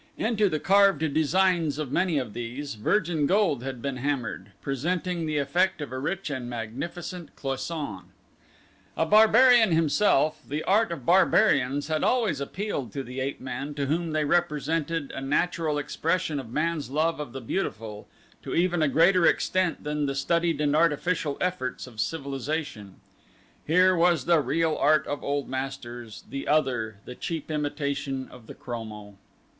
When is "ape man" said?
13.19-13.75